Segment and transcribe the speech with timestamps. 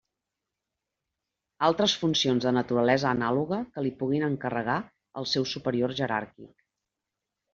[1.65, 4.77] Altres funcions de naturalesa anàloga que li pugui encarregar
[5.23, 6.53] el seu superior jeràrquic.